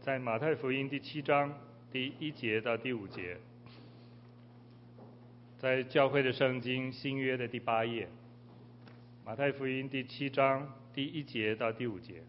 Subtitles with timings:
[0.00, 1.52] 在马太福音第七章
[1.90, 3.36] 第一节到第五节，
[5.58, 8.08] 在教会的圣经新约的第八页，
[9.24, 12.22] 马太福音第七章第一节到第五节，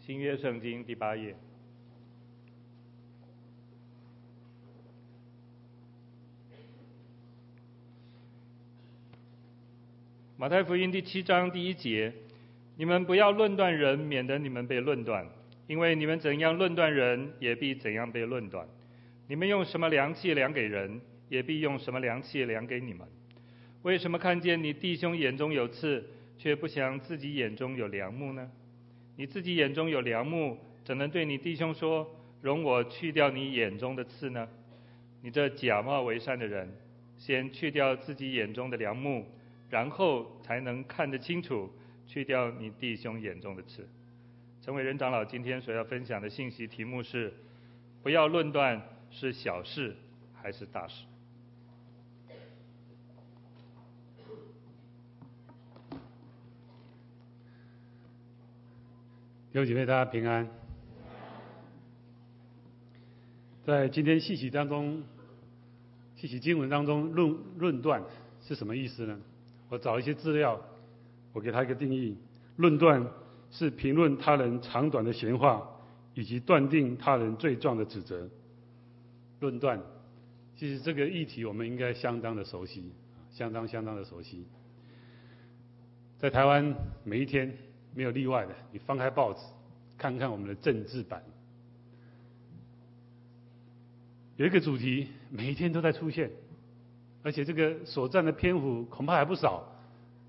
[0.00, 1.36] 新约圣经第八页。
[10.38, 12.12] 马太福音第七章第一节：
[12.76, 15.26] 你们不要论断人，免得你们被论断。
[15.66, 18.68] 因为你们怎样论断人，也必怎样被论断。
[19.26, 23.06] 你们用什么量器量给人，也必用什么量器量给你们。
[23.82, 26.04] 为什么看见你弟兄眼中有刺，
[26.38, 28.48] 却不想自己眼中有梁木呢？
[29.16, 32.06] 你自己眼中有梁木，怎能对你弟兄说：
[32.42, 34.46] 容我去掉你眼中的刺呢？
[35.22, 36.70] 你这假冒为善的人，
[37.16, 39.24] 先去掉自己眼中的梁木。
[39.68, 41.68] 然后才能看得清楚，
[42.06, 43.86] 去掉你弟兄眼中的刺。
[44.62, 47.32] 陈伟仁长老今天所要分享的信息题目是：
[48.02, 49.94] 不要论断是小事
[50.34, 51.04] 还是大事。
[59.52, 60.46] 有几位，大家平安。
[63.64, 65.02] 在今天信息当中，
[66.14, 68.02] 信息经文当中论论断
[68.42, 69.18] 是什么意思呢？
[69.70, 70.62] 我找一些资料，
[71.36, 72.16] 我给他一个定义：
[72.56, 73.06] 论断
[73.50, 75.68] 是评论他人长短的闲话，
[76.14, 78.26] 以及断定他人罪状的指责。
[79.40, 79.78] 论断，
[80.56, 82.90] 其实这个议题我们应该相当的熟悉，
[83.30, 84.46] 相当相当的熟悉。
[86.16, 87.54] 在台湾，每一天
[87.94, 89.40] 没有例外的，你翻开报纸，
[89.98, 91.22] 看看我们的政治版，
[94.36, 96.30] 有一个主题，每一天都在出现。
[97.22, 99.75] 而且这个所占的篇幅恐怕还不少，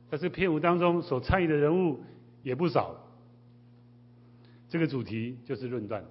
[0.10, 2.04] 在这个篇幅当中所参与的人物
[2.44, 2.96] 也不少。
[4.70, 6.04] 这个主题就是论断，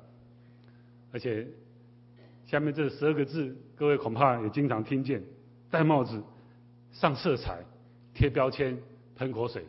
[1.13, 1.47] 而且
[2.47, 5.23] 下面这十二个字，各位恐怕也经常听见：
[5.71, 6.23] 戴帽子、
[6.93, 7.65] 上色彩、
[8.15, 8.79] 贴标签、
[9.17, 9.65] 喷口水，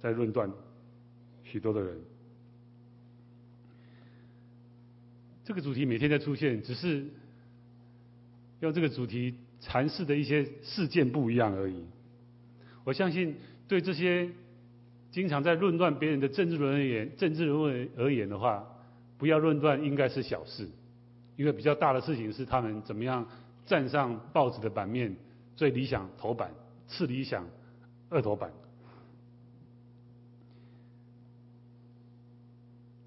[0.00, 0.50] 在论断
[1.42, 1.98] 许多的人。
[5.44, 7.06] 这个主题每天在出现，只是
[8.60, 9.34] 用这个主题。
[9.60, 11.86] 阐释的一些事件不一样而已。
[12.84, 13.34] 我相信，
[13.66, 14.30] 对这些
[15.10, 17.64] 经常在论断别人的政治人而言，政治人物
[17.96, 18.64] 而言的话，
[19.18, 20.68] 不要论断应该是小事，
[21.36, 23.26] 因为比较大的事情是他们怎么样
[23.64, 25.16] 站上报纸的版面，
[25.56, 26.52] 最理想头版，
[26.86, 27.46] 次理想
[28.10, 28.52] 二头版。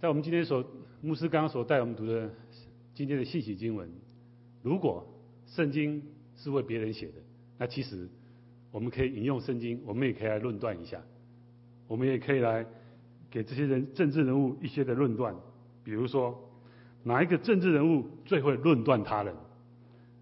[0.01, 0.65] 在我们今天所
[1.01, 2.29] 牧师刚刚所带我们读的
[2.93, 3.89] 今天的信息经文，
[4.61, 5.07] 如果
[5.45, 6.03] 圣经。
[6.39, 7.13] 是为别人写的，
[7.57, 8.07] 那其实
[8.77, 11.01] 我们可以引用圣经，我们也可以来论断一下，
[11.87, 12.63] 我们也可以来
[13.31, 15.33] 给这些人政治人物一些的论断，
[15.83, 16.39] 比如说
[17.01, 19.33] 哪一个政治人物最会论断他人，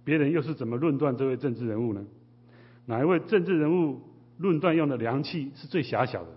[0.05, 2.05] 别人又是怎么论断这位政治人物呢？
[2.85, 3.99] 哪一位政治人物
[4.37, 6.29] 论断用的量器是最狭小的？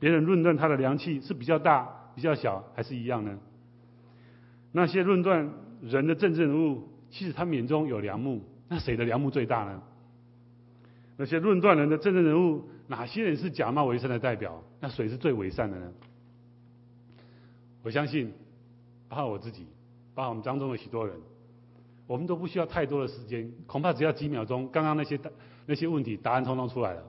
[0.00, 3.38] 别人论断他的量器是比较大、比较小，还是一样呢？
[4.72, 5.52] 那些论断
[5.82, 8.42] 人的政治人物，其实他们眼中有梁木。
[8.66, 9.82] 那谁的梁木最大呢？
[11.18, 14.62] 那些论断人的政治人物，哪些人是假冒伪善的代表？
[14.80, 15.92] 那谁是最伪善的呢？
[17.82, 18.32] 我相信，
[19.08, 19.66] 包括我自己，
[20.14, 21.16] 包括我们当中的许多人，
[22.06, 25.18] 我们都不需要太多的时间，恐怕只要几秒钟，刚刚那些
[25.66, 27.02] 那些问题答案通通出来了。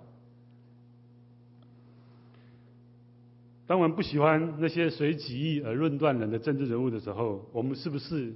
[3.68, 8.34] 当我们不喜欢那些随己意而论断人的政治人物的时候，我们是不是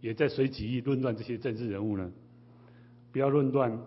[0.00, 2.10] 也在随己意论断这些政治人物呢？
[3.12, 3.78] 不要论断，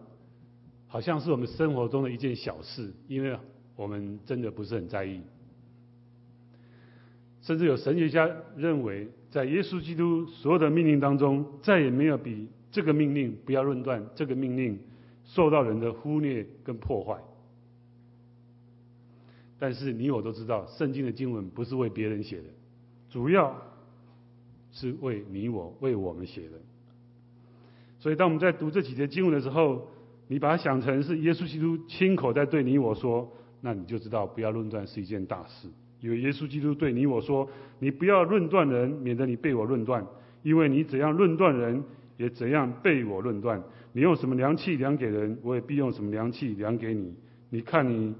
[0.88, 3.38] 好像是我们生活中的一件小事，因为
[3.76, 5.22] 我们真的不是很在意。
[7.42, 14.78] 甚至有神学家认为，在耶稣基督所有的命令当中，再也没有比这个命令“不要论断”这个命令
[15.24, 17.18] 受到人的忽略跟破坏。
[19.60, 22.44] 但是你我都知道，圣经的经文不是为别人写的，
[23.10, 23.56] 主要
[24.72, 26.60] 是为你我、为我们写的。
[28.00, 29.88] 所以，当我们在读这几节经文的时候，
[30.28, 33.32] 你把它想成是耶稣基督亲口在对你我说，
[33.62, 35.70] 那你就知道不要论断是一件大事。
[36.00, 40.06] 因为耶稣基督对你我说：“你不要论断人，免得你被我论断。
[40.44, 41.84] 因为你怎样论断人，
[42.18, 43.62] 也怎样被我论断。
[43.94, 47.16] 你用什么量器量给人，我也必用什么量器量给你。
[47.50, 48.14] 你看你，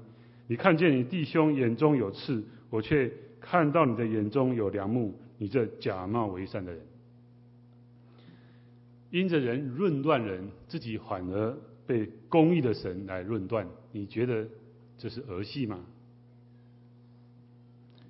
[0.48, 3.08] 你看见你弟兄眼中有刺，我却
[3.40, 5.14] 看到你的眼中有梁木。
[5.38, 6.80] 你这假冒为善的人。”
[9.10, 11.56] 因着人论断人，自己反而
[11.88, 14.46] 被公义的神来论断，你觉得
[14.98, 15.80] 这是儿戏吗？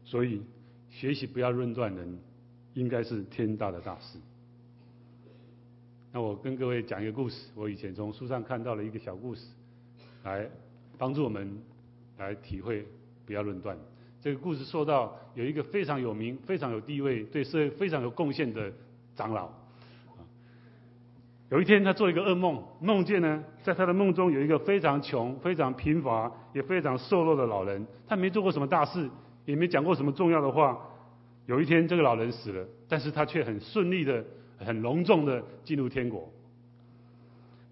[0.04, 0.42] 所以
[0.90, 2.18] 学习不要论断人，
[2.74, 4.18] 应该是天大的大事。
[6.10, 9.42] 那我跟各位讲一个故事，我以前从书上看到了一个小故事，
[10.24, 10.50] 来
[10.98, 11.56] 帮助我们
[12.16, 12.84] 来体会
[13.24, 13.78] 不要论断。
[14.20, 18.72] 这个故事说到有一个非常有名、非常有地位、对社会非常有贡献的
[19.14, 19.48] 长老。
[21.50, 27.86] 有一天，他做一个噩梦，梦见呢，在他的梦中有一个非常穷、非常贫乏、也非常瘦弱的老人。
[28.06, 29.08] 他没做过什么大事，
[29.46, 30.78] 也没讲过什么重要的话。
[31.46, 34.22] 有一天，这个老人死了，但是他却很顺利的、
[34.58, 36.30] 很隆重的进入天国。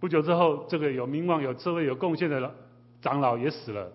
[0.01, 2.55] 不久之后，这个有名望、有智慧有贡献的
[3.03, 3.93] 长老也死了，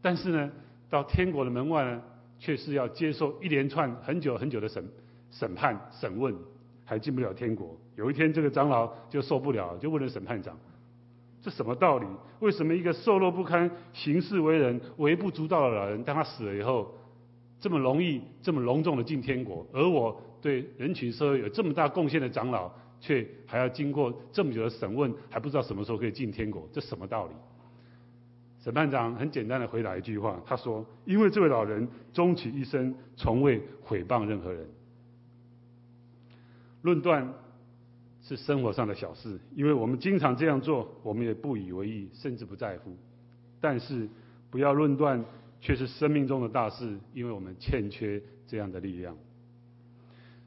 [0.00, 0.52] 但是呢，
[0.88, 2.00] 到天国的门外呢，
[2.38, 4.88] 却是要接受一连串很久很久的审
[5.32, 6.32] 审判、审问。
[6.86, 7.74] 还进不了天国。
[7.96, 10.58] 有一天，这个长老就受不了，就问了审判长
[11.40, 12.06] ：“这什么道理？
[12.40, 16.92] 为什么一个瘦弱不堪、行事为人微不足道的老人，当他死了以后，
[17.60, 22.70] 这么容易、这么隆重的进天国，而我对人群社会有这么大贡献的长老，
[23.00, 26.68] 却还要经过这么久的审问，还不知道什么时候可以进天国？
[26.72, 27.32] 这什么道理？”
[28.60, 34.66] 审判长很简单的回答一句话：“他说，因为这位老人终其一生，从未诽谤任何人。”
[36.80, 37.30] 论断
[38.26, 42.96] 是生活上的小事，因为我们经常这样做，我们也不以为意，甚至不在乎。
[43.60, 44.08] 但是
[44.50, 45.22] 不要论断，
[45.60, 49.14] 却是生命中的大事，因为我们欠缺这样的力量。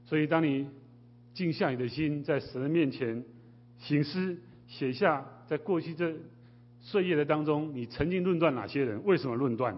[0.05, 0.67] 所以，当你
[1.35, 3.23] 静下你的心，在神的面前
[3.77, 4.35] 醒思，
[4.67, 6.15] 写下在过去这
[6.81, 8.99] 岁月的当中，你曾经论断哪些人？
[9.05, 9.75] 为什么论断？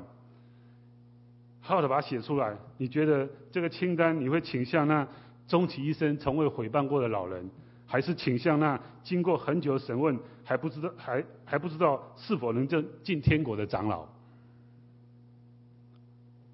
[1.59, 2.57] 好好的把它写出来。
[2.77, 5.05] 你觉得这个清单，你会倾向那？
[5.47, 7.49] 终其一生从未毁谤过的老人，
[7.89, 14.07] 还是倾向那经过很久审问还不知道还还不知道是否能进进天国的长老？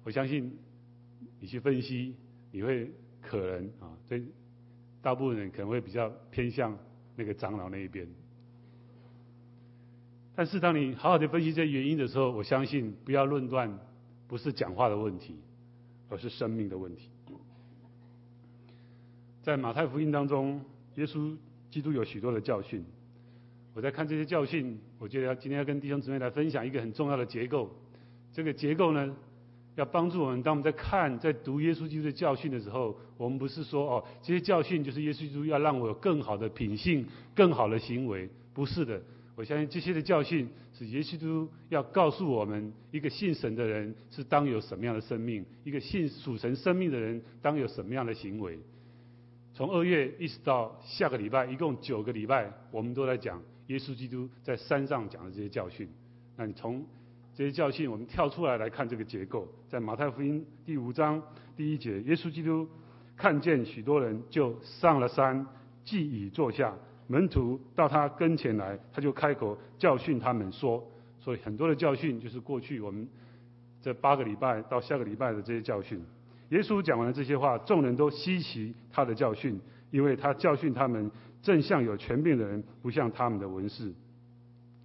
[0.02, 0.56] 我相信
[1.38, 2.14] 你去分析，
[2.50, 2.90] 你会
[3.20, 4.24] 可能啊，对
[5.02, 6.74] 大部分人可能会比较偏向
[7.16, 8.08] 那个长老那一边。
[10.34, 13.78] 但是当你好好的分析这原因的时候，我相信不要论断，
[14.26, 15.36] 不是讲话的问题，
[16.08, 17.10] 而是生命的问题。
[19.42, 20.60] 在马太福音当中，
[20.96, 21.34] 耶稣
[21.70, 22.84] 基督有许多的教训。
[23.74, 27.70] 我在看这些教训，我觉得要今天要跟弟兄姊妹来分享一个很重要的结构。
[28.32, 29.14] 这个结构呢，
[29.74, 39.00] 要帮助我们，当我们在看、在读耶稣基督的教训的时候，我们不是说哦，这些教训就是耶稣基督要让我有更好的品性、更好的行为，不是的。
[39.34, 48.58] 我相信这些的教训是耶稣基督要告诉我们，一个信神的人是当有什么样的生命，一个信属神生命的人当有什么样的行为。
[49.56, 55.88] 从二月一直到下个礼拜，一共九个礼拜，我们都在讲耶稣基督在山上讲的这些教训。
[56.36, 56.84] 那你从
[57.34, 61.22] 这些教训，我们跳出来来看这个结构，在马太福音第五章
[61.56, 62.68] 第一节，耶稣基督
[63.16, 65.46] 看见许多人，就上了山，
[65.86, 66.76] 既已坐下，
[67.06, 70.86] 门徒到他跟前来，他就开口教训他们说，
[71.18, 73.08] 所以很多的教训就是过去我们
[73.80, 76.04] 这八个礼拜到下个礼拜的这些教训。
[76.50, 79.58] 耶稣讲完了这些话，众人都稀奇他的教训，
[79.90, 81.10] 因为他教训他们，
[81.42, 83.92] 正像有权柄的人，不像他们的文士。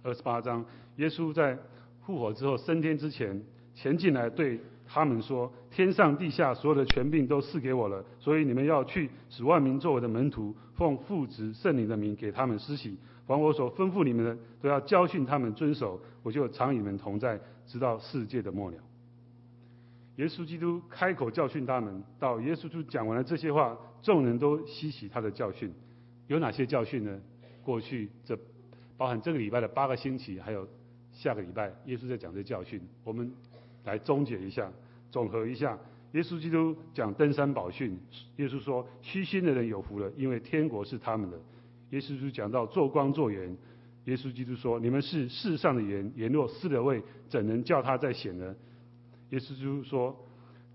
[0.02, 0.64] 二十八章，
[0.96, 1.56] 耶稣在
[2.04, 3.40] 复活之后升天之前，
[3.74, 16.00] 前进来对他们说：“天上地下所有的权柄都赐给我了，所以你们要去，使万民作我的门徒，奉父子圣灵的名给他们施洗，凡我所吩咐你们的，都要教训他们遵守。
[16.24, 18.76] 我就常与你们同在，直到世界的末了。”
[20.16, 25.72] 耶稣基督开口教训他们，到耶稣基督讲完了这些话，众人都吸取他的教训。
[26.26, 27.20] 有哪些教训呢？
[27.62, 28.36] 过去这
[28.96, 30.68] 包含这个礼拜的八个星期，还有
[31.12, 32.80] 下个礼拜，耶稣在讲这教训。
[33.04, 33.32] 我们
[33.84, 34.70] 来总结一下，
[35.10, 35.78] 总和一下。
[36.12, 37.98] 耶稣基督讲登山宝训，
[38.36, 41.38] 耶稣说：虚心的人有福了，因为天国是他们的。
[41.90, 43.56] 耶稣基督讲到做光做盐，
[44.04, 48.54] 耶稣基督说：你们是世上的盐，盐若失了味，怎能叫它再显呢？
[49.32, 50.14] 耶稣基督说：“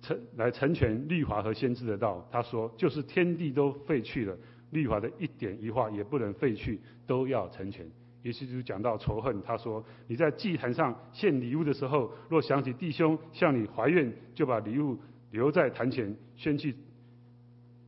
[0.02, 4.36] 成来成全律法和先知的道。”他说：“就是天地都废去了，
[4.72, 7.86] 律法的一点一画也不能废去，都要成全。”
[8.24, 14.98] 耶稣基督讲到仇恨，他说：“你在祭坛上献礼物的时候，若想起弟兄向你怀怨，就把礼物
[15.32, 16.76] 留在坛前，先去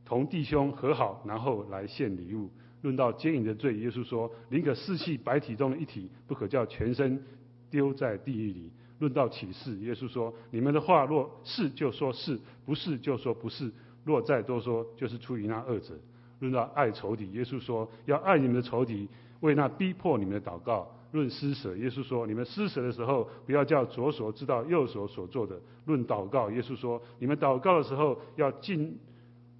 [0.04, 2.48] 同弟兄和好，然后来献礼物。”
[2.82, 7.22] 论到奸淫的罪，耶稣说：“宁可失去百体中的一体，不可叫全身
[7.68, 13.70] 丢在地狱里。”论到启示，耶稣说：“你们的话若是就说是，不是就说不是。
[14.04, 15.94] 若再多说，就是出于那恶者。”
[16.38, 19.08] 论到爱仇敌，耶稣说：“要爱你们的仇敌，
[19.40, 28.96] 为那逼迫你们的祷告。”论施舍，耶稣说：你们施舍的时候，不要叫左手知道右手所做的；论祷告，耶稣说：你们祷告的时候，要进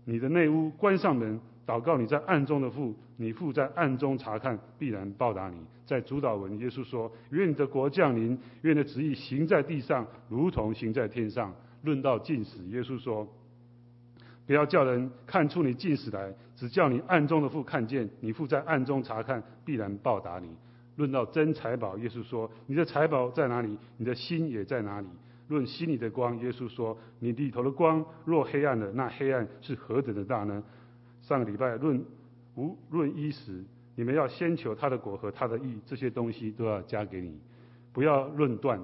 [0.04, 5.56] 你的内屋，关上门，祷告你在暗中的父，你父在暗中察看，必然报答你。
[5.90, 11.52] 在主祷文，耶稣说：愿你的国降临，愿你的旨意行在地上，如同行在天上。
[11.82, 13.26] 论到进食，耶稣说：
[14.46, 20.48] 不要叫人看出你进食来，只叫你暗中的父看见，你父在暗中察看，必然报答你。
[20.94, 25.08] 论到真财宝，耶稣说：你的财宝在哪里，你的心也在哪里。
[25.48, 30.62] 论心里的光，耶稣说：你里头的光若黑暗了，那黑暗是何等的大呢？
[31.22, 32.00] 上个礼拜论
[32.54, 37.38] 无论衣食，你们要先求他的果和他的义，这些东西都要加给你。
[37.92, 38.80] 不要论断。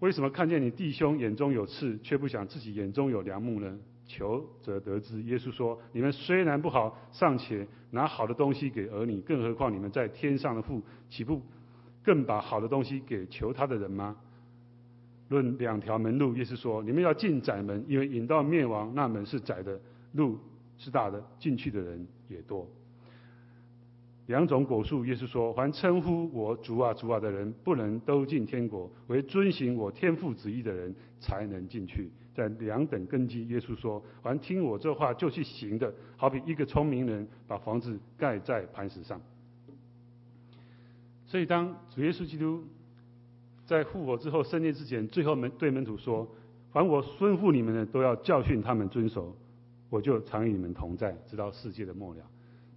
[0.00, 3.78] 为什么看见你弟兄眼中有刺，却不想自己眼中有梁木呢？
[4.06, 5.20] 求则得之。
[5.22, 11.42] 耶稣说：你们虽然不好，尚且拿好的东西给儿女，更何况你们在天上的父，岂不
[12.02, 14.16] 更把好的东西给求他的人吗？
[15.28, 19.78] 论两条门路，耶稣说：你们要进窄门，因为引到灭亡那门是窄的，
[20.12, 20.38] 路
[20.78, 22.66] 是大的，进去的人也多。
[24.28, 32.10] 两种果树，耶稣说：凡称呼我主啊主啊的人，不能都进天国；唯遵行我天父旨意的人，才能进去。
[32.34, 39.18] 在两等根基，耶稣说：凡听我这话就去行的，好比一个聪明人把房子盖在磐石上。
[41.24, 42.62] 所以，当主耶稣基督
[43.64, 46.28] 在复活之后升天之前，最后门对门徒说：
[46.70, 49.34] 凡我吩咐你们的，都要教训他们遵守，
[49.88, 52.20] 我就常与你们同在，直到世界的末了。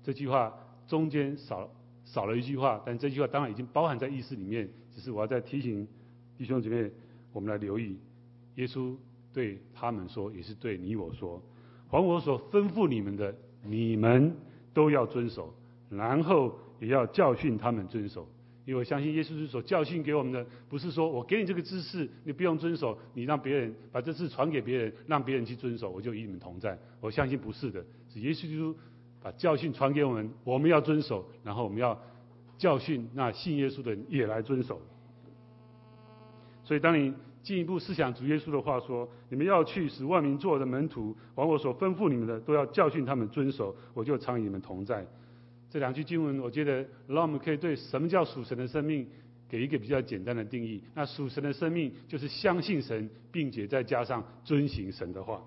[0.01, 0.53] 这句话。
[0.91, 1.69] 中间少
[2.03, 4.67] 少了一句话，但这句话当然已经包含在意思里面。
[4.93, 5.87] 只是我要再提醒
[6.37, 6.91] 弟兄姐妹，
[7.31, 7.97] 我们来留意，
[8.55, 8.93] 耶稣
[9.31, 11.41] 对他们说，也是对你我说：
[11.89, 13.33] 凡我所吩咐你们的，
[13.63, 14.35] 你们
[14.73, 15.53] 都要遵守，
[15.89, 18.27] 然后也要教训他们遵守。
[18.65, 26.77] 因为我相信耶稣是所教训给我们的，不是说我给你这个知识，你不用遵守，你让别人把这事传给别人，让别人去遵守，我就与你们同在。
[26.99, 28.75] 我相信不是的，是耶稣基督。
[29.21, 31.99] 把教训传给我们，我们要遵守，然后我们要
[32.57, 34.81] 教训那信耶稣的人也来遵守。
[36.63, 37.13] 所以，当你
[37.43, 45.05] 进一步思想主耶稣的话说：“你们要去，使万民做我的门徒，往我所吩咐你们的，都要教训他们遵守，我就常与你们同在。”
[45.69, 49.07] 这两句经文，我觉得让我们可以对什么叫属神的生命，
[49.49, 50.83] 给一个比较简单的定义。
[50.93, 55.41] 那属神的生命，就是相信神，并且再加上遵行神的话。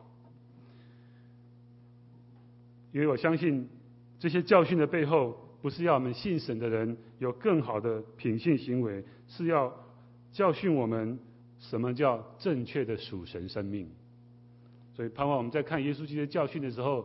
[2.94, 3.68] 因为我相信，
[4.20, 9.74] 这些教训的背后，不是要我们信神的人有更好的品性行为，是要
[10.30, 11.18] 教训我们
[11.58, 13.88] 什么叫正确的属神生命。
[14.94, 17.04] 所以盼望我们在看耶稣基督教训的时候，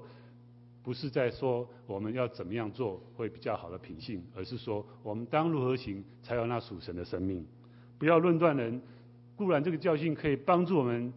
[0.84, 7.44] 不是在说我们要怎么样做会比较好的品性，而是说我们当如何行才有那属神的生命。
[7.98, 8.80] 不要论断人，
[9.36, 11.12] 固然这个教训可以帮助我们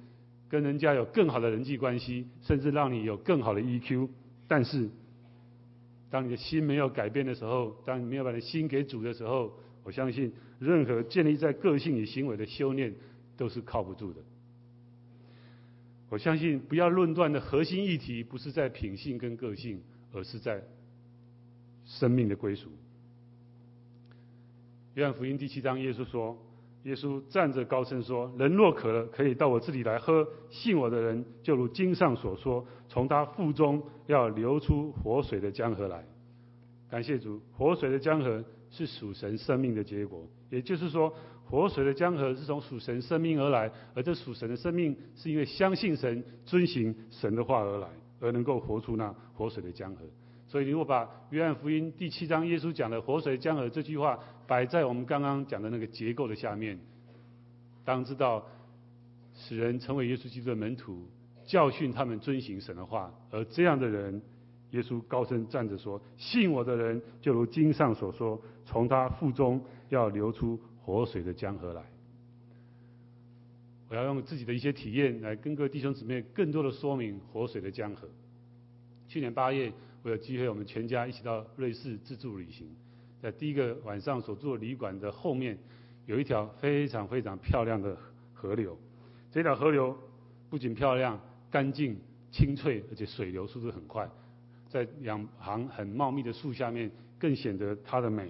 [0.49, 4.09] 跟人家有更好的人际关系，甚至让你有更好的 EQ。
[4.55, 4.87] 但是，
[6.11, 9.51] 当你的心没有改变的时候，当你没有把你的心给主的时候，
[9.83, 12.95] 我相信任何建立在个性与行为的修炼
[13.35, 14.21] 都是靠不住的。
[16.11, 19.81] 我相信不要论断的核心议题不是在品性跟个性，
[20.13, 20.63] 而是在
[21.87, 22.69] 生命的归属。
[24.97, 26.37] 约翰福音第七章，耶稣说。
[26.85, 30.27] 耶稣站着高声说：“人若渴了，可以到我这里来喝。
[30.51, 36.05] 信我的人，就如经上所说，从他腹中要流出活水的江河来。”
[36.91, 40.27] 感谢主，活水的江河是属神生命的结果。
[40.51, 47.89] 也就是说，活水的江河是从属神生命而来，而这属神的生命是因为相信神、遵行神的话而来，
[48.21, 50.05] 而能够活出那活水的江河。
[50.49, 54.19] 所以，如果把约翰福音第七章耶稣讲的“活水江河”这句话
[54.53, 56.79] 摆在我们刚刚讲的那个结构的下面，
[57.87, 58.47] 当知道
[59.35, 61.07] 使人成为耶稣基督的门徒，
[61.47, 64.21] 教训他们遵行神的话，而这样的人，
[64.73, 71.83] 耶稣高声站着说：“信我的人，就如经上所说，从他腹中要流出活水的江河来。”
[73.89, 78.07] 我要用自己的一些体验来跟各位弟兄姊妹更多的说明活水的江河。
[79.09, 79.73] 去年八月。
[80.05, 82.67] 我有机会，我们全家一起到瑞士自助旅行，
[83.23, 85.57] 在第一个晚上所住的旅馆的后面，
[86.07, 87.97] 有一条非常非常漂亮的
[88.35, 88.77] 河流。
[89.31, 89.97] 这条河流
[90.51, 91.97] 不仅漂亮、干净、
[92.33, 94.11] 清脆，而且水流速度很快，
[94.69, 98.29] 在两旁很茂密的树下面，更显得它的美。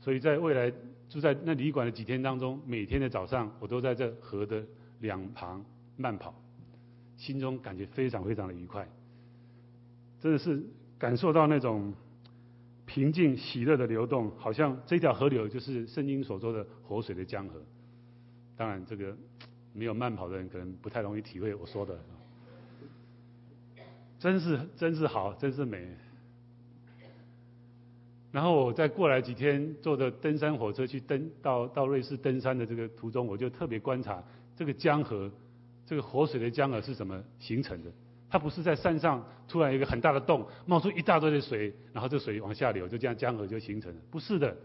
[0.00, 0.72] 所以在未来
[1.10, 4.64] 住在那旅馆的几天当中，每天的早上，我都在这河的
[5.00, 5.62] 两旁
[5.98, 6.34] 慢跑，
[7.18, 8.88] 心中感觉非常非常的愉快。
[10.18, 10.62] 真的是
[10.98, 11.92] 感受到那种
[12.96, 17.60] 平静喜乐的流动，好像这条河流就是圣经所说的活水的江河。
[18.56, 19.14] 当然，这个
[19.74, 21.94] 没有慢跑的人可能不太容易体会我说的。
[24.18, 25.86] 真是真是好，真是美。
[28.32, 34.24] 然后我再过来几天，坐着登山火车去登到到瑞士登山的这个途中，我就特别观察
[34.56, 35.30] 这个江河，
[35.84, 37.90] 这个活水的江河是怎么形成的。
[38.28, 44.00] 它不是在山上突然有一个很大的洞冒出一大堆的水，然后这水往下流，就这样江河就形成了。
[44.10, 44.56] 不是的，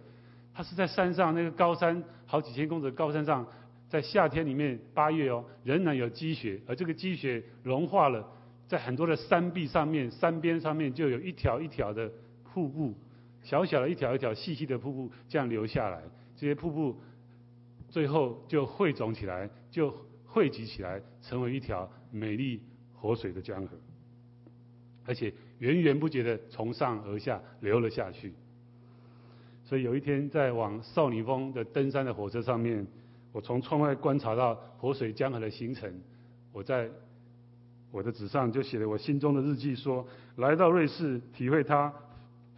[0.53, 3.45] 它是在山上那个高山好几千公尺的高山上，
[3.87, 8.27] 在夏天里面八月哦，仍然有积雪，而这个积雪融化了，
[8.67, 12.11] 在很多的山壁上面、山边上面就有一条一条的
[12.43, 12.95] 瀑布，
[13.43, 16.01] 小小的一条一条细细的瀑布这样流下来，
[16.35, 16.99] 这些瀑布
[17.89, 22.59] 最后就汇总起来，就汇集起来，成为一条美丽。
[23.01, 23.75] 活水的江河，
[25.07, 28.31] 而且源源不绝的从上而下流了下去。
[29.65, 32.85] 所以有一天在往少女峰的登山的火车上面，
[33.31, 35.91] 我从窗外观察到活水江河的形成。
[36.53, 36.87] 我在
[37.89, 40.05] 我的纸上就写了我心中的日记，说
[40.35, 41.91] 来到瑞士体会它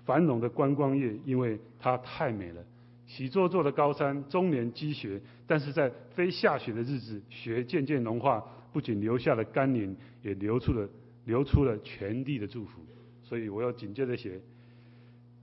[0.03, 2.61] 繁荣的观光业，因为它太美了。
[3.05, 8.43] 喜作作的高山，终年积雪，但是在非下雪的日子，雪渐渐融化。
[8.73, 10.89] 不仅留下了甘霖，也流出了
[11.25, 12.81] 流出了全地的祝福。
[13.21, 14.41] 所以我要紧接着写：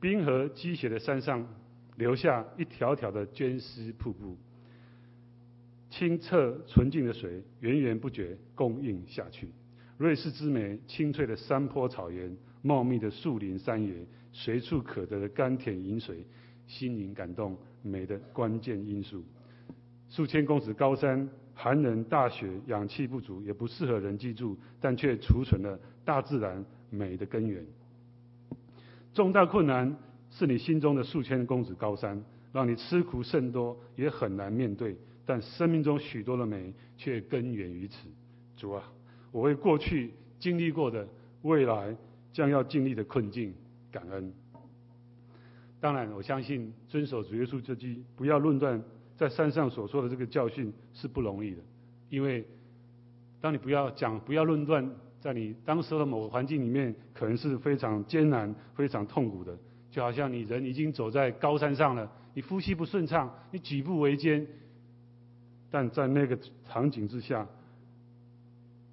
[0.00, 1.46] 冰河积雪的山上，
[1.96, 4.36] 留下一条条的绢丝瀑布，
[5.88, 9.48] 清澈纯净的水源源不绝供应下去。
[9.96, 13.94] 瑞士之美，青翠的山坡草原，茂密的树林山野，
[14.32, 16.24] 随处可得的甘甜饮水，
[16.66, 19.24] 心灵感动美的关键因素。
[20.08, 21.28] 数千公尺高山。
[21.62, 27.62] 寒冷、大雪、氧气不足，也不适合人居住，但却储存了大自然美的根源。
[29.12, 29.94] 重大困难
[30.30, 34.96] 是你心中的数千公尺高山，让你吃苦甚多，也很难面对。
[35.26, 38.08] 但生命中许多的美，却根源于此。
[38.56, 38.82] 主啊，
[39.30, 41.06] 我为过去经历过的、
[41.42, 41.94] 未来
[42.32, 43.52] 将要经历的困境
[43.92, 44.32] 感恩。
[45.78, 48.82] 当然，我相信遵守主耶稣这句“不要论断”。
[49.20, 51.60] 在山上所说的这个教训是不容易的，
[52.08, 52.42] 因为
[53.38, 59.54] 当你不要讲、不要论断，在你当时的某个环境里面，可能是非常艰难、非常痛苦的。
[59.90, 64.46] 就好像你人已经走在高山上了，你呼吸不顺畅，你举步维艰，
[65.70, 67.46] 但在那个场景之下，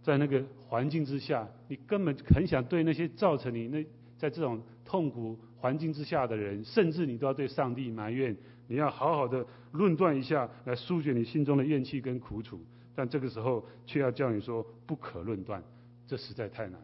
[0.03, 3.81] 在那个环境之下，你根本很想对那些造成你那
[4.17, 8.35] 在这种痛苦环境之下的人，甚至你都要对上帝埋怨。
[8.67, 12.60] 你要好好的论断一下，来疏解你心中的怨气跟苦楚，
[12.95, 15.63] 但这个时候却要叫你说不可论断，
[16.06, 16.80] 这实在太难。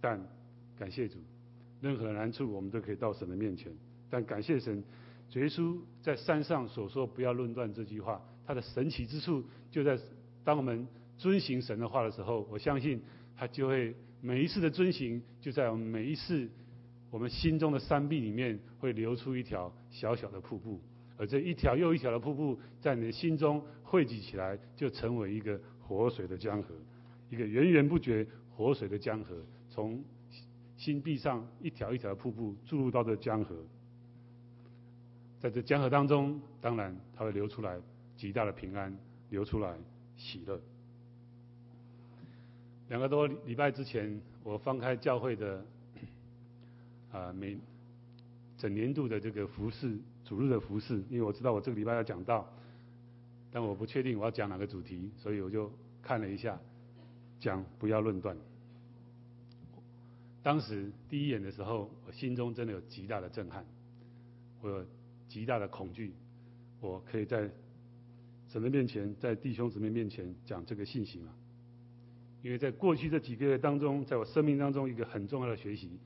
[0.00, 0.20] 但
[0.78, 1.18] 感谢主，
[1.80, 3.72] 任何难处我们都可以到神的面前。
[4.08, 4.82] 但感谢神，
[5.28, 9.98] 主耶稣在山上所说“不要论断”这句话，它的神奇之处就在
[10.42, 10.86] 当我们
[11.18, 13.02] 遵行神的话的时候，我相信
[13.36, 16.48] 他就会每一次的遵行，就在我们每一次。
[17.12, 20.80] 我们心中的山壁里面会流出一条小小的瀑布，
[21.16, 26.74] 而这一条又一条的瀑布在你的心中汇集起来，就成为一个活水的江河，
[27.28, 28.26] 一个源源不绝
[28.56, 29.36] 活水的江河，
[29.68, 30.02] 从
[30.76, 33.56] 心壁上一条一条瀑布注入到这江河，
[35.40, 37.78] 在这江河当中，当然它会流出来
[38.16, 38.96] 极大的平安，
[39.28, 39.76] 流出来
[40.16, 40.60] 喜乐。
[42.88, 45.64] 两个多礼拜之前，我翻开教会的。
[47.12, 47.58] 啊，每
[48.60, 52.46] 整年度的这个服事，主日的服事，因为我知道我这个礼拜要讲到，
[53.50, 56.60] 但我不确定我要讲哪个主题，所以我就看了一下，
[57.38, 58.36] 讲不要论断。
[60.42, 63.64] 当时第一眼的时候，我心中真的有极大的震撼，
[64.60, 64.84] 我有
[65.26, 66.12] 极大的恐惧，
[66.82, 67.50] 我可以在
[68.48, 71.32] 神的面前，在弟兄姊妹面前讲这个信息吗？
[72.42, 75.98] 因为在过去这几个月当中，在我生命当中一个很重要的学习。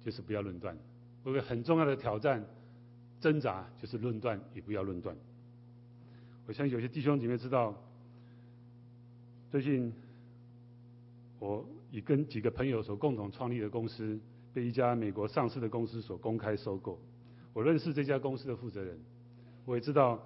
[0.00, 0.78] 就是不要论断，
[1.28, 2.42] 有个很重要的挑战，
[3.20, 5.14] 挣扎就是论断也不要论断。
[6.46, 7.74] 我相信有些弟兄姐妹知道，
[9.50, 9.92] 最近
[11.38, 14.18] 我已跟几个朋友所共同创立的公司，
[14.54, 16.98] 被一家美国上市的公司所公开收购。
[17.52, 18.98] 我认识这家公司的负责人，
[19.66, 20.18] 我也知道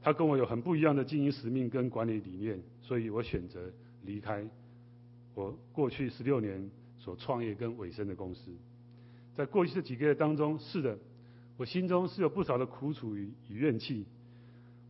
[0.00, 3.68] 他跟我有很不一样的经营使命跟管理理念，所以我选择
[4.04, 4.48] 离开
[5.34, 8.52] 我过去十六年所创业跟尾声的公司。
[9.34, 10.96] 在过去这几个月当中，是的，
[11.56, 14.06] 我心中是有不少的苦楚与与怨气。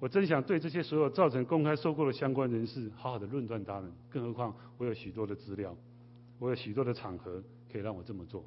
[0.00, 3.90] 我真想对这些所有造成公开收购的相关人士，好好的论断他们。
[4.10, 5.74] 更何况我有许多的资料，
[6.38, 8.44] 我有许多的场合可以让我这么做。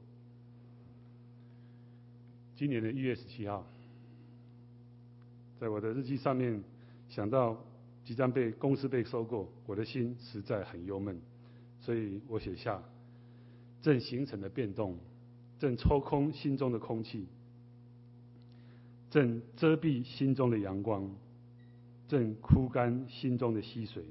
[2.55, 3.65] 今年的一月十七号，
[5.59, 6.63] 在我的日记上面
[7.09, 7.57] 想到
[8.03, 11.19] 即将被公司被收购，我的心实在很忧闷，
[11.79, 12.83] 所以我写下：
[13.81, 14.97] 正形成的变动，
[15.59, 17.25] 正抽空心中的空气，
[19.09, 21.09] 正遮蔽心中的阳光，
[22.07, 24.03] 正枯干心中的溪水，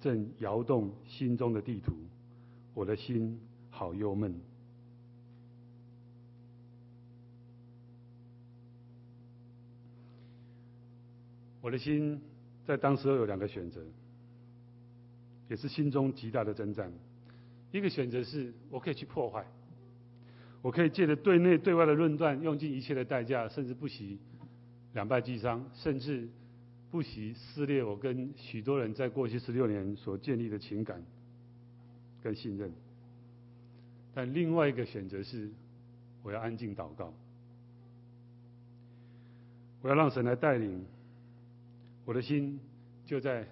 [0.00, 1.92] 正摇动心中的地图，
[2.74, 4.34] 我的心好忧闷。
[11.62, 12.20] 我的心
[12.64, 13.82] 在当时有两个选择，
[15.48, 16.90] 也是心中极大的征战。
[17.70, 19.46] 一个选择是我可以去破坏。
[20.62, 24.18] 我可以借着对内对外的论断，用尽一切的代价，甚至不惜
[24.92, 26.28] 两败俱伤，甚至
[26.90, 31.02] 不惜撕裂我跟许多人在过去十六年所建立的情感
[32.22, 32.70] 跟信任。
[34.12, 35.48] 但另外一个选择是，
[36.22, 37.14] 我要安静祷告，
[39.80, 40.84] 我要让神来带领，
[42.04, 42.60] 我的心
[43.06, 43.46] 就在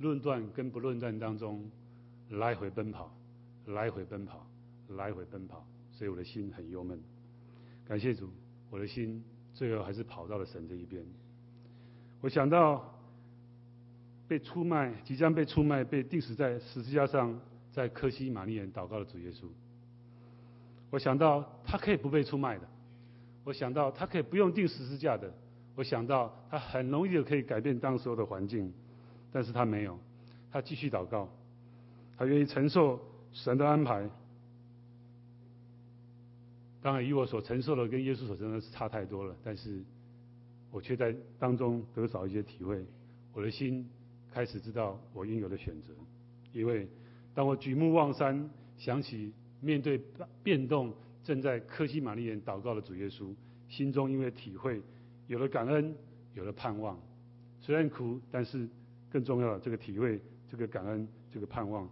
[0.00, 1.70] 论断跟不论断当中
[2.30, 3.14] 来回奔跑，
[3.66, 4.44] 来回奔跑，
[4.88, 5.64] 来回奔跑。
[5.96, 7.00] 所以我的心很忧闷，
[7.86, 8.28] 感谢主，
[8.68, 11.02] 我的心最后还是跑到了神这一边。
[12.20, 12.94] 我想到
[14.28, 17.40] 被出卖，即将被出卖，被钉死在十字架上，
[17.72, 19.46] 在科西玛尼园祷告的主耶稣。
[20.90, 22.68] 我想到他可以不被出卖的，
[23.42, 25.32] 我想到他可以不用钉十字架的，
[25.76, 28.70] 我想到他很容易的可以改变当时候的环境，
[29.32, 29.98] 但是他没有，
[30.52, 31.26] 他继续祷告，
[32.18, 33.00] 他愿意承受
[33.32, 34.06] 神的安排。
[36.86, 39.82] 当然，以我所承受的跟耶稣所承受的是差太多了，但是
[40.70, 42.80] 我却在当中得少一些体会。
[43.32, 43.84] 我的心
[44.32, 45.92] 开始知道我应有的选择，
[46.52, 46.86] 因为
[47.34, 50.00] 当我举目望山，想起面对
[50.44, 50.94] 变动
[51.24, 53.34] 正在科西玛丽园祷告的主耶稣，
[53.68, 54.80] 心中因为体会
[55.26, 55.92] 有了感恩，
[56.34, 56.96] 有了盼望。
[57.60, 58.68] 虽然苦，但是
[59.10, 61.90] 更重要的这个体会，这个感恩，这个盼望，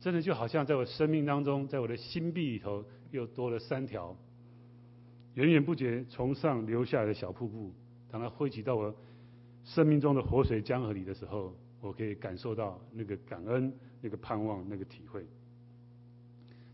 [0.00, 2.84] 真的就好像在我生命当中，在我的心壁里头。
[3.10, 4.16] 又多了三条
[5.34, 7.72] 源源不绝从上流下来的小瀑布，
[8.10, 8.94] 当它汇集到我
[9.64, 15.24] 生命中的活水江河里的时候，我可以感受到那个感恩、那个盼望、那个体会。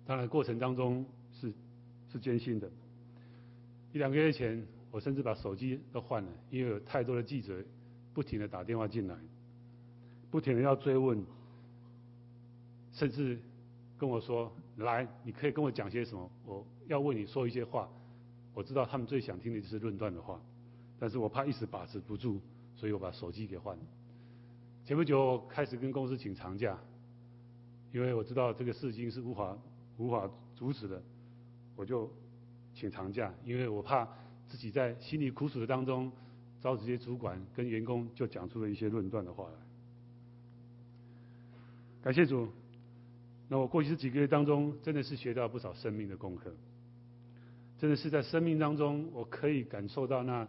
[0.06, 1.52] 当然，过程当中是
[2.10, 2.70] 是艰辛的。
[3.92, 7.62] 一两个月前，我甚至把手机都换了，因为有太多的记者
[8.12, 9.16] 不停的打电话进来，
[10.30, 11.22] 不停的要追问，
[12.92, 13.38] 甚至
[13.98, 14.50] 跟我说。
[14.76, 16.30] 来，你可以跟我讲些什么？
[16.44, 17.88] 我要为你说一些话。
[18.52, 20.40] 我知道他们最想听的就是论断的话，
[20.98, 22.40] 但是我怕一时把持不住，
[22.76, 23.82] 所以我把手机给换了。
[24.84, 26.78] 前不久开始跟公司请长假，
[27.92, 29.58] 因为我知道这个事情是无法
[29.98, 31.02] 无法阻止的，
[31.74, 32.08] 我就
[32.72, 34.08] 请长假，因为我怕
[34.46, 36.12] 自己在心里苦楚的当中，
[36.60, 39.56] 招这些主管跟员工就讲出了一些论断的话来。
[42.02, 42.48] 感谢主。
[43.54, 46.52] 那我过去这几个月当中，真的是学到不少生命的功课。
[47.78, 50.44] 真的是在生命当中，我可以感受到那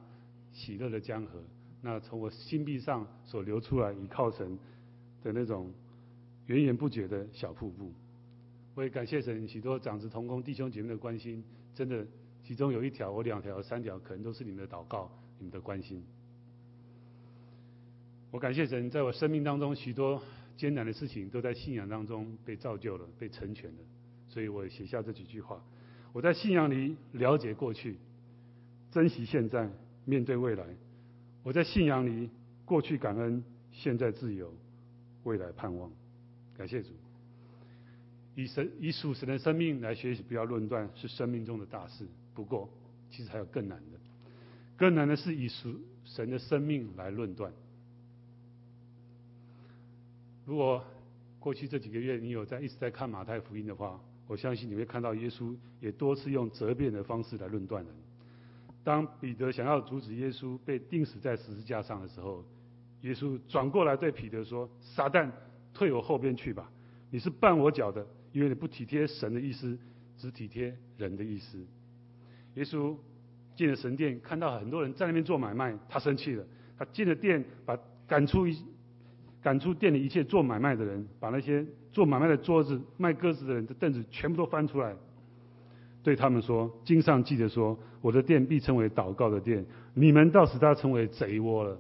[0.52, 1.40] 喜乐的江河，
[1.84, 4.58] 那从我心壁上所流出来倚靠神
[5.22, 5.72] 的那种
[6.48, 7.94] 源源不绝的小瀑布。
[8.74, 11.44] 我也感谢神，许多长子同工弟兄姐妹的关心，
[11.76, 12.04] 真的
[12.44, 16.04] 其中有一条、我两条、三条，可能都是你们的祷告、你们的关心。
[18.32, 20.20] 我感谢神，在我生命当中许多。
[20.58, 23.78] 艰难的事情都在信仰当中被造就了，被成全了，
[24.28, 25.64] 所以我写下这几句话。
[26.14, 27.98] 我在信仰里了解过去，
[28.92, 29.70] 珍惜现在，
[30.06, 30.66] 面对未来。
[31.44, 32.30] 我在信仰里
[32.64, 34.54] 过去感恩，现在自由，
[35.24, 35.92] 未来盼望。
[36.58, 36.90] 感谢主。
[38.34, 42.06] 以神以属神的生命来学习，不要论断，是生命中的大事。
[42.34, 42.70] 不过，
[43.10, 44.00] 其实还有更难的，
[44.78, 47.52] 更难的是以属神的生命来论断。
[50.46, 50.84] 如果
[51.40, 57.94] 过去这几个月你有在一直在看马太福音的话，我相信你会看到耶稣也多次用责辩的方式来论断人。
[58.84, 62.46] 当彼得想要阻止耶稣被钉死在十字架上的时候，
[63.02, 65.32] 耶稣转过来对彼得说：“撒旦，
[65.74, 66.72] 退我后边去吧！
[67.10, 69.78] 你是绊我脚的，因为你不体贴神的意思，
[70.18, 71.66] 只体贴人的意思。”
[72.54, 72.96] 耶稣
[73.56, 76.46] 进了神殿，看到很多人在那边做买卖，他生气了，
[76.78, 77.78] 他进了殿，把
[78.08, 78.56] 赶出一。
[79.46, 84.96] 赶出店里一切做买卖的人，把那些做买卖的桌子、卖鸽子的人的凳子全部都翻出来，
[86.02, 91.78] 对他们说：“经上记着说，我的店必称为祷告的店，你们倒使他成为贼窝了。”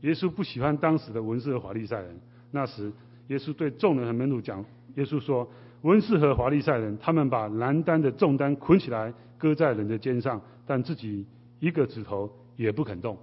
[0.00, 2.18] 耶稣不喜欢当时的文士和法利赛人。
[2.50, 2.90] 那时，
[3.28, 4.64] 耶稣对众人和门徒讲
[4.96, 5.46] ：“耶稣说，
[5.82, 11.26] 文士和法利赛人，他们把难担的重担捆起来，搁在人的肩上，但自己
[11.58, 13.18] 一个指头也不肯动。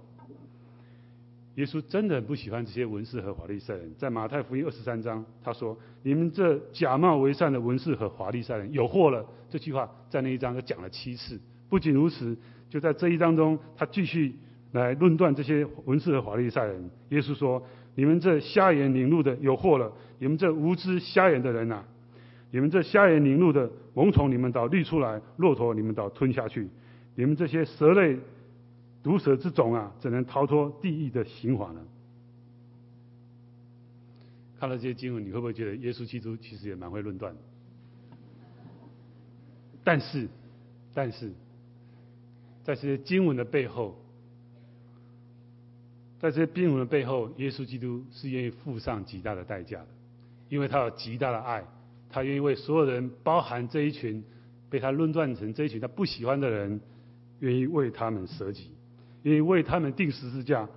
[1.58, 3.92] 耶稣真的很不喜欢这些文士和法利赛人。
[3.98, 11.36] 在马太福音二十三章，他说：“你们这假冒为善的文士和法利赛人，有祸了。”这句话在那一章他讲了七次。
[11.68, 12.36] 不仅如此，
[12.70, 14.32] 就在这一章中，他继续
[14.70, 16.88] 来论断这些文士和法利赛人。
[17.08, 17.60] 耶稣说
[17.96, 19.92] ：“你们这瞎眼领路的，有祸了！
[20.20, 21.82] 你们这无知瞎眼的人呐！
[22.52, 26.68] 你们这瞎眼领路的，蠓虫你们倒滤出来，骆驼你们倒吞下去。
[27.16, 28.16] 你们这些蛇类。”
[29.02, 31.80] 毒蛇之种啊，怎能逃脱地狱的刑罚呢？
[34.58, 37.34] 看了这些经文，你会不会觉得耶稣基督其实也蛮会论断？
[39.84, 40.28] 但是，
[40.92, 41.32] 但是，
[42.64, 43.96] 在这些经文的背后，
[46.18, 49.86] 在这些经文的背后，耶稣基督是愿意付上极大的代价的，
[50.48, 51.64] 因为他有极大的爱，
[52.10, 54.24] 他愿意为所有人，包含这一群
[54.68, 56.80] 被他论断成这一群他不喜欢的人，
[57.38, 58.72] 愿意为他们舍己。
[59.22, 60.68] 愿意为他们定十字架，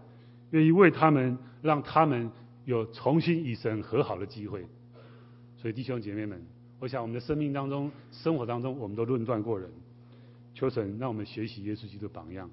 [0.52, 2.32] 愿意为他们让他们
[2.66, 4.66] 有重新与神和好的机会。
[5.58, 6.42] 所以弟兄姐妹们，
[6.80, 9.70] 我想我们的生命当中、生活当中，我们都论断过人。
[10.54, 12.50] 求神让我们学习耶稣基督榜样。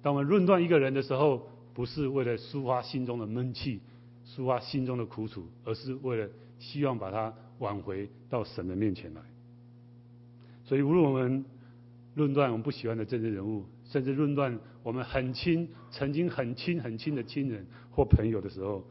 [0.00, 3.80] 当我们论断一个人的时候，不是为了抒发心中的闷气、
[4.26, 9.20] 抒发心中的苦楚，而是为了希望把他挽回到神的面前来。
[10.64, 11.44] 所以无论我们
[12.14, 13.64] 论断我们不喜欢的政治人物，
[13.94, 14.58] 甚至论断。
[14.82, 18.82] 我们很亲、曾经很亲、很亲的亲人或朋友的时候，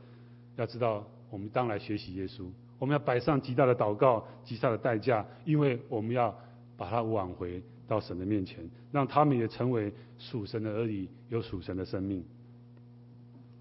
[0.55, 2.45] 要知道，我们当来学习耶稣，
[2.79, 6.33] 我们要摆上极大的祷告、极大的代价，因为我们要
[6.77, 12.23] 把他挽回到神的面前，让他们也成为属神的儿女，有属神的生命。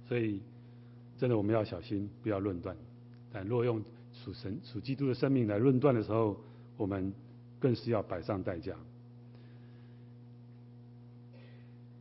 [0.07, 0.41] 所以，
[1.19, 2.77] 真的我们要小心，不要论断。
[3.33, 6.41] 但若用属神、属基督的生命来论断的时候，
[6.77, 7.13] 我们
[7.59, 8.77] 更是要摆上代价。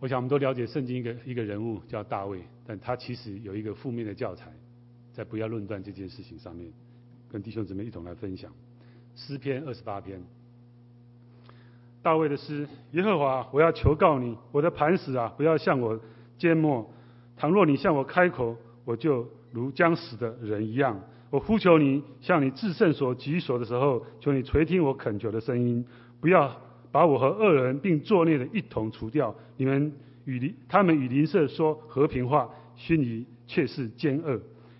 [0.02, 4.52] 我想我们都了解圣经一个一个人物叫大卫，但他其实有一个负面的教材，
[5.14, 6.74] 在不要论断这件事情上面，
[7.30, 8.52] 跟弟兄姊妹一同来分享。
[9.16, 10.20] 诗篇二十八篇，
[12.02, 16.02] 大卫的诗：耶和华，我要求告你，我的磐石啊，不要向我
[16.36, 16.92] 缄默。
[17.38, 21.00] 倘若你向我开口，我就如将死的人一样。
[21.30, 25.86] 我呼求你，向你至圣所举手的时候，求你垂听我恳求的声音，
[26.20, 26.60] 不要。
[26.92, 29.36] 把我和恶人并作孽的一同除掉。
[29.58, 29.94] 你们
[30.26, 34.40] 与邻他们与邻舍说和平话，心里却是奸恶。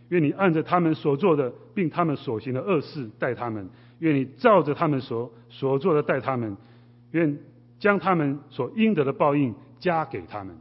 [0.10, 3.70] 愿你按着他们所做的，并他们所行的恶事待他们。
[4.00, 6.58] 愿你照着他们所所做的待他们。
[7.12, 7.38] 愿
[7.80, 10.56] 将他们所应得的报应加给他们。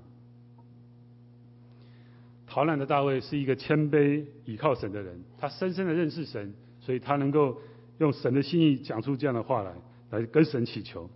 [2.46, 7.56] 逃难的大卫是一个谦卑倚靠神的人，他深深的认识神，所以他能够
[7.98, 9.72] 用神的心意讲出这样的话来，
[10.10, 11.08] 来跟神祈求。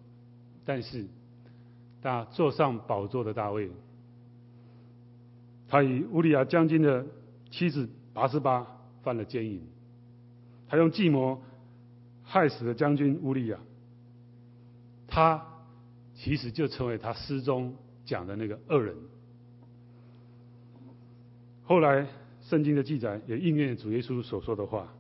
[0.65, 1.07] 但是，
[2.01, 3.71] 大坐上宝座的大卫，
[5.69, 7.05] 他与乌利亚将军的
[7.51, 8.67] 妻子拔示巴
[9.03, 9.61] 犯了奸淫，
[10.69, 11.43] 他用计谋
[12.23, 13.59] 害死了将军乌利亚，
[15.07, 15.47] 他
[16.15, 17.75] 其实就成为他诗中
[18.05, 18.97] 讲的那个恶人。
[21.65, 22.07] 后来
[22.43, 24.93] 圣经的记载也应验主耶稣所说的话：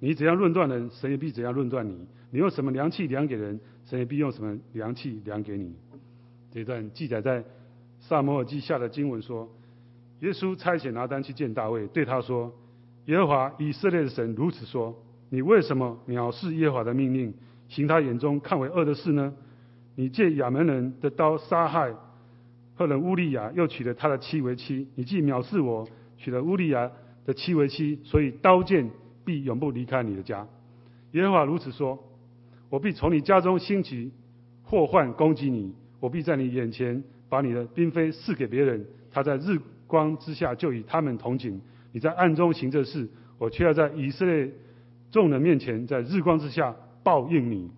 [0.00, 2.06] 你怎样论断人，神也必怎样论断你。
[2.30, 5.74] 你用什么量器量给人，神也必用什么量器量给你。
[6.52, 7.42] 这段记载在
[8.00, 9.48] 撒摩尔记下的经文说，
[10.20, 12.52] 耶稣差遣拿单去见大卫，对他说
[13.06, 14.94] ：“耶和华以色列的神如此说：
[15.30, 17.32] 你为什么藐视耶和华的命令，
[17.68, 19.32] 行他眼中看为恶的事呢？
[19.94, 21.94] 你借亚扪人的刀杀害
[22.74, 24.86] 赫人乌利亚，又娶了他的妻为妻。
[24.96, 26.90] 你既藐视我，娶了乌利亚
[27.24, 28.90] 的妻为妻，所以刀剑
[29.24, 30.46] 必永不离开你的家。
[31.12, 31.98] 耶和华如此说。”
[32.70, 34.12] 我必从你家中兴起
[34.62, 41.60] 祸患攻击你，我必在你眼前把你的嫔妃赐给别人，他在日光之下就与他们同寝。
[41.92, 44.52] 你在暗中行这事，我却要在以色列
[45.10, 47.70] 众人面前，在日光之下报应你。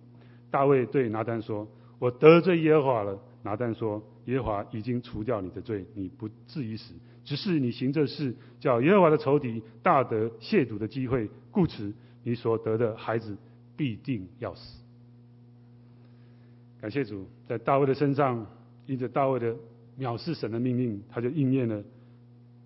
[0.49, 1.65] 大卫对拿单说
[1.97, 13.37] ：“我得罪耶和华了。”拿单说：“耶和华已经除掉你的罪，你不至于死，只是你行这事，叫耶和华的仇敌大得亵渎的机会，故此你所得的孩子
[13.81, 14.77] 必定要死。”
[16.79, 18.45] 感谢主，在大卫的身上，
[18.85, 19.55] 因着大卫的
[19.97, 21.83] 藐视神的命令，他就应验了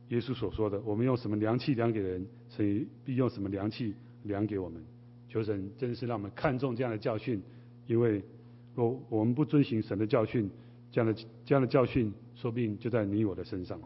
[0.09, 4.83] 耶稣所说的：“我们用什么量器量给人，神必用什么量器量给我们。”
[5.29, 7.41] 求神真是让我们看重这样的教训，
[7.87, 8.21] 因为
[8.75, 10.49] 若我们不遵循神的教训，
[10.91, 13.79] 这样的这样的教训，说不定就在你我的身上。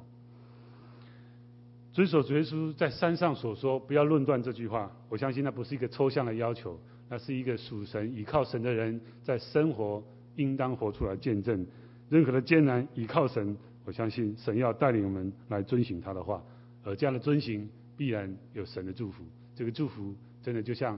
[1.92, 6.80] 遵守主耶稣在山上所说“不要论断”这句话，我相信那不是一个抽象的要求。
[7.10, 10.04] 那是一个属神、倚靠神的人在生活
[10.36, 11.66] 应当活出来见证。
[12.10, 16.44] 任何的艰难，倚靠神，我相信神要带领我们来遵行他的话，
[16.84, 17.68] 而这样的遵行
[17.98, 19.24] 必然有神的祝福。
[19.56, 20.98] 这个祝福真的就像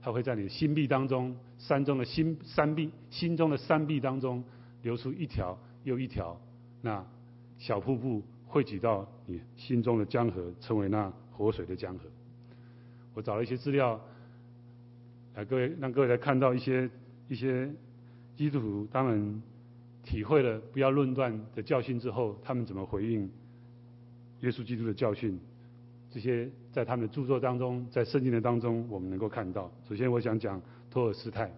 [0.00, 4.42] 他会在你的心壁当中，山中的心山壁，心中的山壁当中
[4.82, 6.38] 流出一条又一条
[6.80, 7.04] 那
[7.58, 12.04] 小瀑布，汇集到你心中的江河，成为那活水的江河。
[13.14, 14.00] 我找了一些资料，
[15.34, 16.88] 来各位让各位来看到一些
[17.28, 17.70] 一些
[18.36, 19.42] 基督徒他们。
[20.04, 23.30] 体会了不要论断的教训之后，他们怎么回应
[24.40, 25.38] 耶稣基督的教训？
[26.10, 29.70] 这些在他们的著作当中，在圣经的当中，我们能够看到。
[29.88, 31.48] 首先，我想讲托尔斯泰，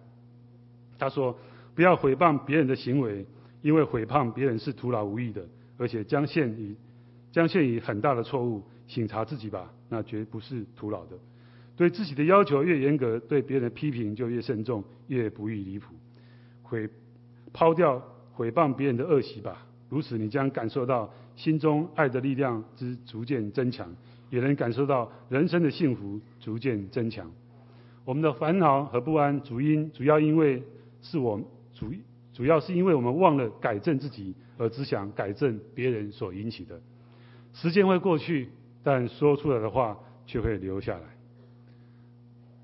[0.99, 1.35] 他说
[1.73, 3.25] ：“不要诽谤别人的行为，
[3.63, 5.43] 因为诽谤别人是徒劳无益的，
[5.79, 6.75] 而且将陷于
[7.31, 8.61] 将陷于很大的错误。
[8.87, 11.17] 省察自己吧，那绝不是徒劳的。
[11.75, 15.93] 对自己的要求越严格，对别人的批评就越慎重，越不易离谱。
[16.63, 16.89] 会
[17.53, 18.01] 抛掉。”
[18.35, 23.89] 毁谤别人的恶习吧，如此你将感受到心中爱的力量之逐渐增强，
[24.29, 27.31] 也能感受到人生的幸福逐渐增强。
[28.03, 30.61] 我们的烦恼和不安主因主要因为
[31.01, 31.39] 是我
[31.73, 31.93] 主
[32.33, 36.77] 主要是因为我们忘了改正自己，而只想改正别人所引起的。
[37.53, 38.49] 时间会过去，
[38.83, 41.14] 但说出来的话却会留下来。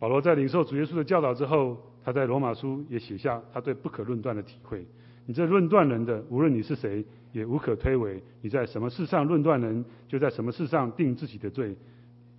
[0.02, 4.84] 保罗在领受主耶稣的教导之后，他在罗马书也写下他对不可论断的体会。
[5.28, 8.20] 你这论断人的，无论你是谁，也无可推诿。
[8.42, 11.76] 你在什么事上论断人，就在什么事上定自己的罪。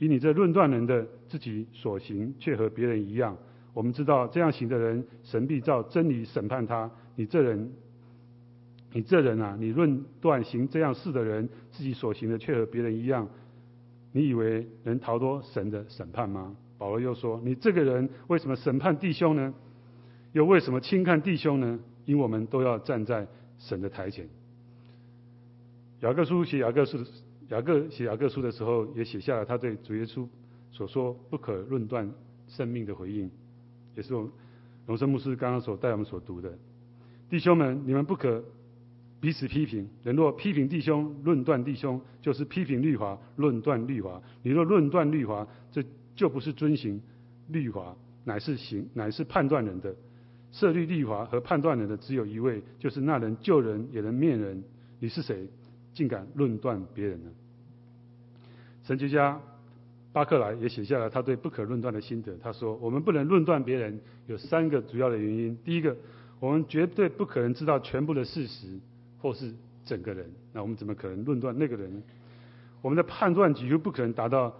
[0.01, 3.37] 以你这论断人的，自己所行却和别人一样。
[3.73, 6.91] 我们知道这样行的人，神必照真理审判他。
[7.15, 7.73] 你这人，
[8.91, 13.29] 你这人啊，你论断行这样事的人，自己所行的却和别人一样。
[14.11, 16.57] 你以为能逃脱神的审判吗？
[16.83, 19.55] 保罗又说：你这个人为什么审判弟兄呢？
[20.33, 21.79] 又为什么轻看弟兄呢？
[22.07, 23.25] 因我们都要站在
[23.57, 24.29] 神的台前。
[26.01, 26.99] 雅各书写雅各书，
[27.51, 30.27] 雅各写雅各书的时候，也写下了他对主耶稣
[30.73, 32.13] 所说不可论断
[32.49, 33.31] 生命的回应，
[33.95, 34.29] 也是我
[34.89, 36.53] 荣生牧师刚刚所带我们所读的。
[37.31, 38.43] 弟兄们，你们不可
[39.21, 39.89] 彼此批评。
[40.03, 44.21] 人若批评弟兄、论断弟兄，就是批评律法、论断律法。
[44.43, 45.81] 你若论断律法，这
[46.15, 47.01] 就不是遵行
[47.49, 49.95] 律法，乃是行，乃是判断人的。
[50.53, 54.63] 设立律法和判断人的只有一位，就是那人救人也能灭人。
[54.99, 55.49] 你是谁，
[55.95, 57.31] 竟敢论断别人呢？
[58.85, 59.41] 神学家
[60.13, 62.37] 巴克莱也写下了他对不可论断的心得。
[62.43, 65.57] 他说：“我们不能论断别人，有三个主要的原因。
[65.65, 65.97] 第一个，
[66.39, 68.79] 我们绝对不可能知道全部的事实，
[69.23, 69.55] 或是
[69.87, 70.31] 整个人。
[70.53, 72.03] 那我们怎么可能论断那个人？
[72.83, 74.55] 我们的判断几乎不可能达到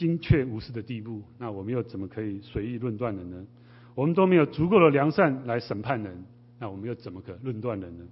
[0.00, 1.22] 精确无私的地步。
[1.36, 3.46] 那我们又怎么可以随意论断人呢？”
[3.94, 6.24] 我们都没有足够的良善来审判人，
[6.58, 8.06] 那我们又怎么可论断人呢？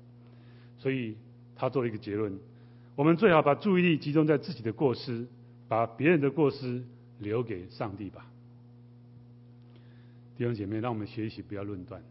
[0.76, 1.16] 所以
[1.56, 2.38] 他做了一个结论：
[2.94, 5.26] 我们最好把注意力集中在自己的过失，
[5.66, 6.84] 把别人的过失
[7.20, 8.30] 留给上帝吧。
[10.36, 12.02] 弟兄姐妹，让我们学习不要论断。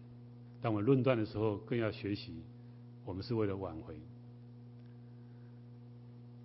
[0.60, 2.34] 当我们论断的时候，更要学习，
[3.06, 3.94] 我们是为了挽回。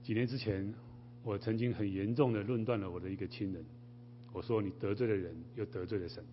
[0.02, 0.74] 几年之前，
[1.22, 3.64] 我曾经很严重的论断了我的一个亲人，
[4.32, 6.24] 我说：“你得罪了人，又得罪了神。”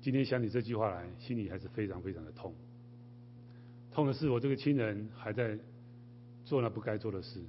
[0.00, 2.54] 今天想起这句话来，心里还是非常非常的痛。
[3.92, 5.58] 痛的是我这个亲人还在
[6.44, 7.40] 做那不该做的事，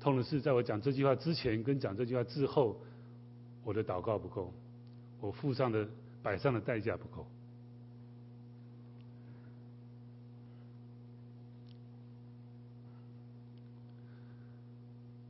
[0.00, 2.80] 痛的是在我讲这句话之前跟讲这句话之后，
[3.64, 4.52] 我的祷告不够，
[5.20, 5.88] 我付上的
[6.22, 7.26] 摆上的代价不够。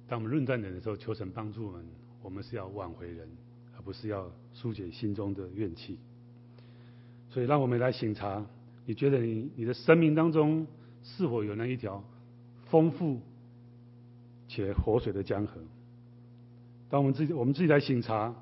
[0.09, 1.85] 当我们论断人的时候，求神帮助我们，
[2.23, 3.29] 我们是要挽回人，
[3.77, 5.99] 而不是要疏解心中的怨气。
[7.31, 8.45] 所以，让我们来省察，
[8.87, 10.67] 你觉得你你的生命当中
[11.03, 12.03] 是否有那一条
[12.71, 13.21] 丰富
[14.49, 15.61] 且活水的江河？
[16.89, 18.35] 当我们自己我们自己来省察，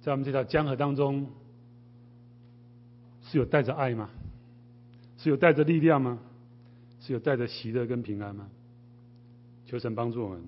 [0.00, 1.30] 在我们这条江河当中，
[3.22, 4.10] 是有带着爱吗？
[5.16, 6.18] 是有带着力量吗？
[7.00, 8.48] 是有带着喜乐跟平安吗？
[9.64, 10.42] 求神帮助我们，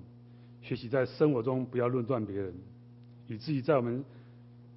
[0.60, 2.54] 学习在生活中不要论断别人，
[3.26, 4.04] 以至于在我们。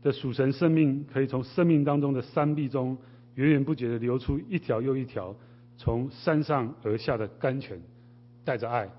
[0.02, 2.98] 的属神生命可以从生命当中的山壁中
[3.36, 5.34] 源源不绝地流出一条又一条
[5.78, 7.82] 从山上而下的甘泉，
[8.44, 8.92] 带着爱，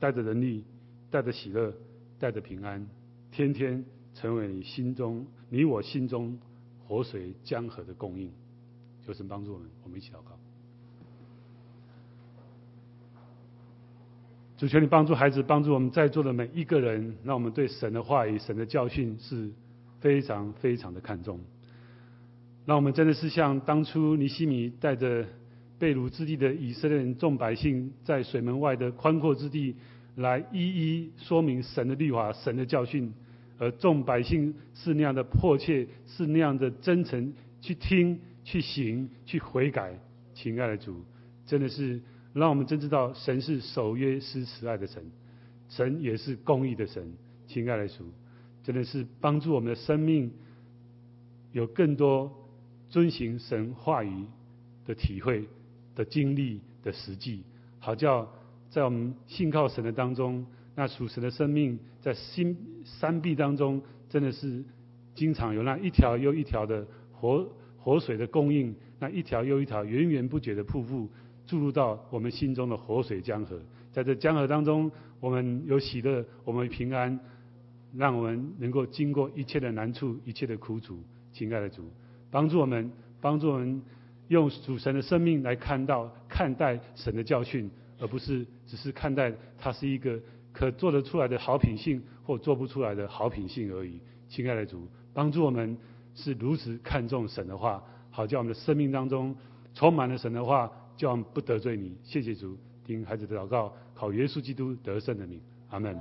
[0.00, 0.64] 带着能力，
[1.10, 1.70] 带着喜乐，
[2.18, 2.88] 带着平安，
[3.30, 6.38] 天天成为你心中、你我心中
[6.86, 8.32] 活水江河的供应。
[9.04, 10.47] 求神帮助我们，我们一起祷告。
[14.58, 19.50] 主求你帮助孩子，帮助我们在座的每一个人，让我们对神的话语、神的教训是。
[20.00, 21.40] 非常非常的看重。
[22.64, 25.26] 让我们真的是像当初尼西米带着
[25.76, 29.74] 被掳之地的以色列人众百姓，在水门外的宽阔之地，
[30.14, 33.12] 来一一说明神的律法、神的教训，
[33.58, 39.98] 而众百姓是那样的迫切，是那样的真诚，去听、去行、去悔改。
[40.32, 41.02] 亲爱的主，
[41.44, 42.00] 真的是
[42.32, 45.02] 让我们真知道神是守约施慈爱的神，
[45.68, 47.12] 神也是公义的神。
[47.46, 48.04] 亲爱的主，
[48.62, 50.30] 真的是帮助我们的生命
[51.52, 52.30] 有更多
[52.90, 54.26] 遵行神话语
[54.86, 55.48] 的体会
[55.94, 57.42] 的经历的实际，
[57.78, 58.30] 好叫
[58.68, 64.62] 在我们信靠神的当中，那属神的生命在心山壁当中，真的是
[65.14, 67.48] 经常有那一条又一条的活
[67.78, 68.74] 活水的供应。
[69.00, 71.08] 那一条又一条源源不绝的瀑布
[71.48, 73.58] 注入到我们心中的活水江河，
[73.90, 74.88] 在这江河当中，
[75.18, 77.18] 我们有喜乐，我们平安，
[77.96, 80.96] 让我们能够经过一切的难处、一切的苦楚。
[81.32, 81.90] 亲爱的主，
[82.30, 83.80] 帮助我们，帮助我们
[84.28, 90.20] 用主神的生命来看到、看待神的教训，而不是只是看待它是一个
[90.52, 93.98] 可做得出来的好品性或做不出来的好品性而已。
[94.28, 95.78] 亲爱的主，帮助我们
[96.14, 97.82] 是如此看重神的话。
[98.10, 99.34] 好，叫我们的生命当中
[99.74, 101.96] 充满了神的话，叫不得罪你。
[102.02, 105.40] 谢谢主，听孩子的祷告，靠耶稣基督得胜的名，
[105.70, 105.98] 阿门。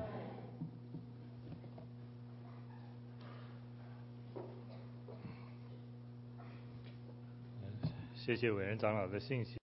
[8.16, 9.54] 谢谢伟人长老的信息。